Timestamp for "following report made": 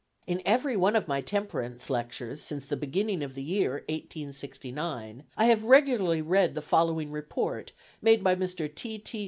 6.63-8.23